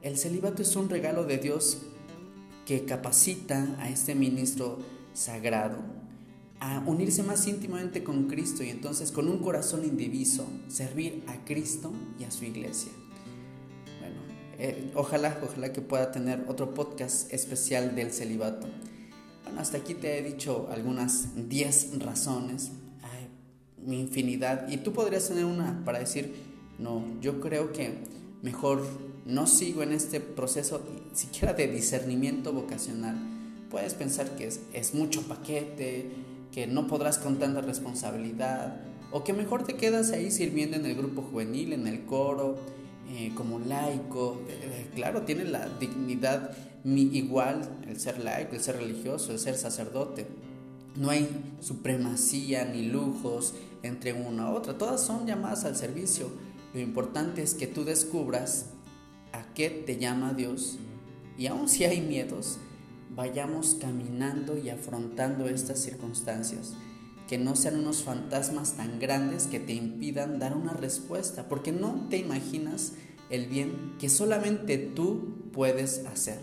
El 0.00 0.16
celibato 0.16 0.62
es 0.62 0.74
un 0.76 0.88
regalo 0.88 1.24
de 1.24 1.36
Dios 1.36 1.82
que 2.64 2.86
capacita 2.86 3.76
a 3.78 3.90
este 3.90 4.14
ministro 4.14 4.78
sagrado 5.12 5.76
a 6.58 6.82
unirse 6.86 7.22
más 7.22 7.46
íntimamente 7.46 8.02
con 8.02 8.28
Cristo 8.28 8.62
y 8.62 8.70
entonces 8.70 9.12
con 9.12 9.28
un 9.28 9.40
corazón 9.40 9.84
indiviso 9.84 10.46
servir 10.68 11.22
a 11.26 11.44
Cristo 11.44 11.92
y 12.18 12.24
a 12.24 12.30
su 12.30 12.46
iglesia. 12.46 12.92
Eh, 14.58 14.90
ojalá, 14.94 15.38
ojalá 15.42 15.72
que 15.72 15.80
pueda 15.80 16.12
tener 16.12 16.44
otro 16.48 16.74
podcast 16.74 17.32
especial 17.32 17.94
del 17.94 18.12
celibato. 18.12 18.66
Bueno, 19.42 19.60
hasta 19.60 19.78
aquí 19.78 19.94
te 19.94 20.18
he 20.18 20.22
dicho 20.22 20.68
algunas 20.70 21.48
10 21.48 21.98
razones, 22.00 22.70
Ay, 23.02 23.28
infinidad, 23.94 24.68
y 24.68 24.78
tú 24.78 24.92
podrías 24.92 25.28
tener 25.28 25.44
una 25.44 25.84
para 25.84 25.98
decir, 25.98 26.34
no, 26.78 27.04
yo 27.20 27.40
creo 27.40 27.72
que 27.72 27.98
mejor 28.42 28.82
no 29.24 29.46
sigo 29.46 29.82
en 29.82 29.92
este 29.92 30.20
proceso 30.20 30.82
siquiera 31.12 31.54
de 31.54 31.68
discernimiento 31.68 32.52
vocacional. 32.52 33.16
Puedes 33.70 33.94
pensar 33.94 34.36
que 34.36 34.46
es, 34.46 34.60
es 34.72 34.94
mucho 34.94 35.22
paquete, 35.22 36.10
que 36.52 36.66
no 36.66 36.86
podrás 36.86 37.18
con 37.18 37.38
tanta 37.38 37.60
responsabilidad, 37.60 38.80
o 39.10 39.24
que 39.24 39.32
mejor 39.32 39.64
te 39.64 39.74
quedas 39.74 40.12
ahí 40.12 40.30
sirviendo 40.30 40.76
en 40.76 40.86
el 40.86 40.94
grupo 40.94 41.22
juvenil, 41.22 41.72
en 41.72 41.86
el 41.86 42.04
coro, 42.04 42.56
eh, 43.08 43.32
como 43.34 43.58
laico. 43.58 44.42
Eh, 44.48 44.90
claro, 44.94 45.22
tiene 45.22 45.44
la 45.44 45.68
dignidad 45.78 46.56
igual 46.84 47.78
el 47.88 47.98
ser 47.98 48.18
laico, 48.18 48.54
el 48.54 48.60
ser 48.60 48.76
religioso, 48.76 49.32
el 49.32 49.38
ser 49.38 49.56
sacerdote. 49.56 50.26
No 50.96 51.10
hay 51.10 51.28
supremacía 51.60 52.64
ni 52.64 52.86
lujos 52.86 53.54
entre 53.82 54.12
una 54.12 54.50
u 54.50 54.54
otra, 54.54 54.78
todas 54.78 55.04
son 55.04 55.26
llamadas 55.26 55.64
al 55.64 55.76
servicio. 55.76 56.28
Lo 56.72 56.80
importante 56.80 57.42
es 57.42 57.54
que 57.54 57.66
tú 57.66 57.84
descubras 57.84 58.66
a 59.32 59.44
qué 59.54 59.70
te 59.70 59.98
llama 59.98 60.32
Dios 60.34 60.78
y 61.36 61.46
aun 61.46 61.68
si 61.68 61.84
hay 61.84 62.00
miedos, 62.00 62.58
vayamos 63.14 63.76
caminando 63.80 64.56
y 64.56 64.70
afrontando 64.70 65.48
estas 65.48 65.80
circunstancias. 65.80 66.74
Que 67.28 67.38
no 67.38 67.56
sean 67.56 67.78
unos 67.78 68.02
fantasmas 68.02 68.72
tan 68.72 68.98
grandes 68.98 69.46
que 69.46 69.60
te 69.60 69.72
impidan 69.72 70.38
dar 70.38 70.56
una 70.56 70.72
respuesta, 70.72 71.48
porque 71.48 71.72
no 71.72 72.06
te 72.10 72.18
imaginas 72.18 72.92
el 73.30 73.46
bien 73.46 73.94
que 73.98 74.08
solamente 74.08 74.78
tú 74.78 75.50
puedes 75.52 76.04
hacer. 76.06 76.40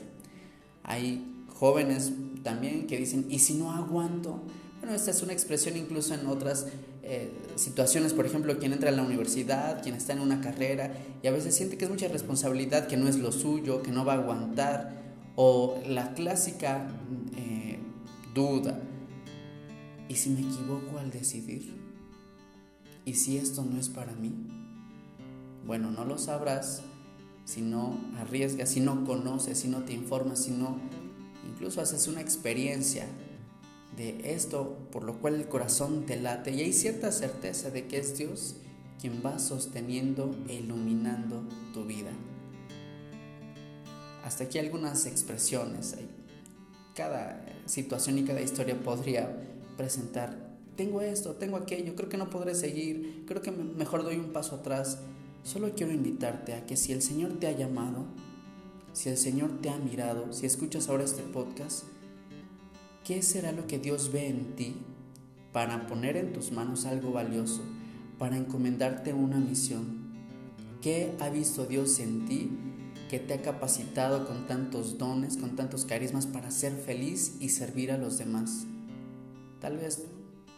Hay 0.83 1.45
jóvenes 1.47 2.11
también 2.43 2.87
que 2.87 2.97
dicen, 2.97 3.25
¿y 3.29 3.39
si 3.39 3.53
no 3.53 3.71
aguanto? 3.71 4.41
Bueno, 4.79 4.95
esta 4.95 5.11
es 5.11 5.21
una 5.21 5.33
expresión 5.33 5.77
incluso 5.77 6.15
en 6.15 6.25
otras 6.25 6.65
eh, 7.03 7.31
situaciones, 7.55 8.13
por 8.13 8.25
ejemplo, 8.25 8.57
quien 8.57 8.73
entra 8.73 8.89
a 8.89 8.91
la 8.91 9.03
universidad, 9.03 9.83
quien 9.83 9.95
está 9.95 10.13
en 10.13 10.21
una 10.21 10.41
carrera 10.41 10.93
y 11.21 11.27
a 11.27 11.31
veces 11.31 11.55
siente 11.55 11.77
que 11.77 11.85
es 11.85 11.91
mucha 11.91 12.07
responsabilidad, 12.07 12.87
que 12.87 12.97
no 12.97 13.07
es 13.07 13.17
lo 13.17 13.31
suyo, 13.31 13.83
que 13.83 13.91
no 13.91 14.05
va 14.05 14.13
a 14.13 14.17
aguantar, 14.17 15.01
o 15.35 15.79
la 15.87 16.13
clásica 16.13 16.87
eh, 17.37 17.77
duda, 18.33 18.79
¿y 20.11 20.15
si 20.15 20.29
me 20.29 20.41
equivoco 20.41 20.99
al 20.99 21.09
decidir? 21.09 21.73
¿Y 23.05 23.13
si 23.13 23.37
esto 23.37 23.63
no 23.63 23.79
es 23.79 23.87
para 23.87 24.11
mí? 24.11 24.33
Bueno, 25.65 25.89
no 25.89 26.03
lo 26.03 26.17
sabrás 26.17 26.81
si 27.45 27.61
no 27.61 27.97
arriesgas, 28.17 28.71
si 28.71 28.81
no 28.81 29.05
conoces, 29.05 29.59
si 29.59 29.69
no 29.69 29.85
te 29.85 29.93
informas, 29.93 30.43
si 30.43 30.51
no 30.51 30.77
incluso 31.49 31.79
haces 31.79 32.09
una 32.09 32.19
experiencia 32.19 33.07
de 33.95 34.33
esto 34.33 34.77
por 34.91 35.03
lo 35.03 35.17
cual 35.19 35.35
el 35.35 35.47
corazón 35.47 36.05
te 36.05 36.19
late 36.19 36.51
y 36.51 36.59
hay 36.59 36.73
cierta 36.73 37.13
certeza 37.13 37.69
de 37.69 37.87
que 37.87 37.99
es 37.99 38.17
Dios 38.17 38.57
quien 38.99 39.21
va 39.25 39.39
sosteniendo 39.39 40.35
e 40.49 40.55
iluminando 40.55 41.47
tu 41.73 41.85
vida. 41.85 42.11
Hasta 44.25 44.43
aquí 44.43 44.59
algunas 44.59 45.05
expresiones. 45.05 45.95
Cada 46.95 47.45
situación 47.65 48.17
y 48.17 48.25
cada 48.25 48.41
historia 48.41 48.77
podría 48.77 49.47
presentar, 49.77 50.51
tengo 50.75 51.01
esto, 51.01 51.35
tengo 51.35 51.57
aquello, 51.57 51.95
creo 51.95 52.09
que 52.09 52.17
no 52.17 52.29
podré 52.29 52.55
seguir, 52.55 53.23
creo 53.27 53.41
que 53.41 53.51
mejor 53.51 54.03
doy 54.03 54.17
un 54.17 54.33
paso 54.33 54.55
atrás. 54.55 54.99
Solo 55.43 55.73
quiero 55.75 55.91
invitarte 55.91 56.53
a 56.53 56.65
que 56.65 56.77
si 56.77 56.91
el 56.91 57.01
Señor 57.01 57.39
te 57.39 57.47
ha 57.47 57.51
llamado, 57.51 58.05
si 58.93 59.09
el 59.09 59.17
Señor 59.17 59.61
te 59.61 59.69
ha 59.69 59.77
mirado, 59.77 60.31
si 60.33 60.45
escuchas 60.45 60.89
ahora 60.89 61.03
este 61.03 61.23
podcast, 61.23 61.85
¿qué 63.03 63.21
será 63.21 63.51
lo 63.51 63.67
que 63.67 63.79
Dios 63.79 64.11
ve 64.11 64.27
en 64.27 64.55
ti 64.55 64.75
para 65.51 65.87
poner 65.87 66.17
en 66.17 66.33
tus 66.33 66.51
manos 66.51 66.85
algo 66.85 67.11
valioso, 67.11 67.61
para 68.17 68.37
encomendarte 68.37 69.13
una 69.13 69.37
misión? 69.37 70.11
¿Qué 70.81 71.13
ha 71.19 71.29
visto 71.29 71.65
Dios 71.65 71.99
en 71.99 72.25
ti 72.25 72.49
que 73.11 73.19
te 73.19 73.33
ha 73.33 73.41
capacitado 73.41 74.25
con 74.25 74.47
tantos 74.47 74.97
dones, 74.97 75.35
con 75.35 75.57
tantos 75.57 75.83
carismas 75.83 76.27
para 76.27 76.49
ser 76.49 76.71
feliz 76.71 77.35
y 77.41 77.49
servir 77.49 77.91
a 77.91 77.97
los 77.97 78.17
demás. 78.17 78.65
Tal 79.61 79.77
vez 79.77 80.05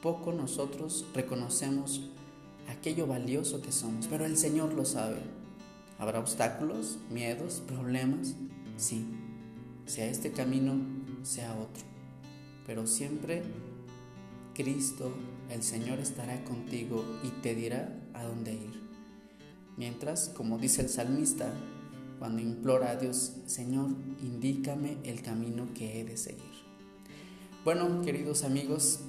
poco 0.02 0.32
nosotros 0.32 1.06
reconocemos 1.14 2.10
aquello 2.70 3.06
valioso 3.06 3.62
que 3.62 3.72
somos, 3.72 4.08
pero 4.08 4.26
el 4.26 4.38
Señor 4.38 4.74
lo 4.74 4.86
sabe. 4.86 5.20
¿Habrá 6.00 6.20
obstáculos, 6.20 6.98
miedos, 7.12 7.62
problemas? 7.68 8.36
Sí, 8.78 9.06
sea 9.86 10.08
este 10.08 10.32
camino, 10.32 10.76
sea 11.22 11.54
otro. 11.54 11.84
Pero 12.66 12.88
siempre 12.88 13.44
Cristo, 14.54 15.12
el 15.50 15.64
Señor, 15.64 16.00
estará 16.00 16.44
contigo 16.44 17.04
y 17.24 17.30
te 17.42 17.56
dirá 17.56 18.00
a 18.14 18.24
dónde 18.24 18.54
ir. 18.54 18.84
Mientras, 19.78 20.30
como 20.30 20.60
dice 20.60 20.82
el 20.82 20.90
salmista, 20.90 21.52
cuando 22.20 22.42
implora 22.42 22.92
a 22.92 22.96
Dios, 22.96 23.34
Señor, 23.48 23.90
indícame 24.22 24.98
el 25.04 25.22
camino 25.22 25.68
que 25.74 26.00
he 26.00 26.06
de 26.06 26.18
seguir. 26.18 26.53
Bueno, 27.64 28.02
queridos 28.02 28.44
amigos, 28.44 29.00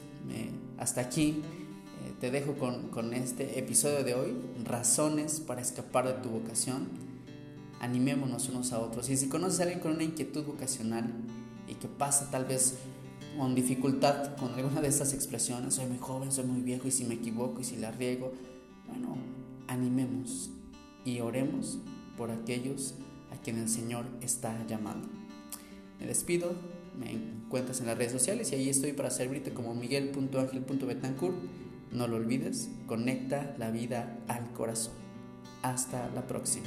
hasta 0.78 1.00
aquí 1.00 1.42
eh, 2.04 2.12
te 2.20 2.30
dejo 2.30 2.54
con, 2.54 2.88
con 2.90 3.12
este 3.12 3.58
episodio 3.58 4.04
de 4.04 4.14
hoy, 4.14 4.32
razones 4.64 5.40
para 5.40 5.60
escapar 5.60 6.06
de 6.06 6.22
tu 6.22 6.28
vocación. 6.28 6.86
Animémonos 7.80 8.48
unos 8.50 8.72
a 8.72 8.78
otros. 8.78 9.10
Y 9.10 9.16
si 9.16 9.28
conoces 9.28 9.58
a 9.58 9.62
alguien 9.64 9.80
con 9.80 9.90
una 9.90 10.04
inquietud 10.04 10.44
vocacional 10.44 11.12
y 11.66 11.74
que 11.74 11.88
pasa 11.88 12.30
tal 12.30 12.44
vez 12.44 12.74
con 13.36 13.56
dificultad 13.56 14.36
con 14.36 14.54
alguna 14.54 14.80
de 14.80 14.86
estas 14.86 15.14
expresiones, 15.14 15.74
soy 15.74 15.86
muy 15.86 15.98
joven, 15.98 16.30
soy 16.30 16.44
muy 16.44 16.60
viejo 16.60 16.86
y 16.86 16.92
si 16.92 17.04
me 17.06 17.14
equivoco 17.14 17.60
y 17.60 17.64
si 17.64 17.74
la 17.74 17.90
riego, 17.90 18.34
bueno, 18.86 19.16
animemos 19.66 20.50
y 21.04 21.18
oremos 21.18 21.80
por 22.16 22.30
aquellos 22.30 22.94
a 23.32 23.42
quien 23.42 23.58
el 23.58 23.68
Señor 23.68 24.04
está 24.20 24.64
llamando. 24.68 25.08
Me 25.98 26.06
despido, 26.06 26.54
me 26.98 27.12
encuentras 27.12 27.80
en 27.80 27.86
las 27.86 27.98
redes 27.98 28.12
sociales 28.12 28.52
y 28.52 28.56
ahí 28.56 28.68
estoy 28.68 28.92
para 28.92 29.10
servirte 29.10 29.52
como 29.52 29.74
miguel.angel.betancourt. 29.74 31.36
No 31.92 32.08
lo 32.08 32.16
olvides, 32.16 32.70
conecta 32.86 33.54
la 33.58 33.70
vida 33.70 34.18
al 34.28 34.52
corazón. 34.52 34.94
Hasta 35.62 36.10
la 36.10 36.26
próxima. 36.26 36.66